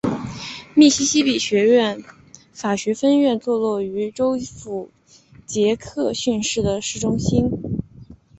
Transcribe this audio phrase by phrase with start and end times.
[0.73, 2.03] 密西西比学院
[2.53, 4.89] 法学分院坐落于州府
[5.45, 7.51] 杰克逊市的市中心。